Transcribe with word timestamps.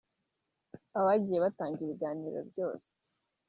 Abagiye 0.99 1.39
batanga 1.45 1.79
ibiganiro 1.85 2.39
bose 2.55 2.91